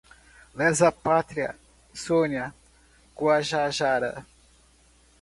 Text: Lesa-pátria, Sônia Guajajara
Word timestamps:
Lesa-pátria, 0.55 1.53
Sônia 1.93 2.55
Guajajara 3.15 4.25